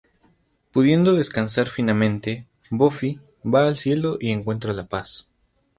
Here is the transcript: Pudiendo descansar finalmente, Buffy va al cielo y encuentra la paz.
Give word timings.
Pudiendo 0.71 1.13
descansar 1.13 1.67
finalmente, 1.69 2.47
Buffy 2.71 3.19
va 3.43 3.67
al 3.67 3.77
cielo 3.77 4.17
y 4.19 4.31
encuentra 4.31 4.73
la 4.73 4.87
paz. 4.87 5.27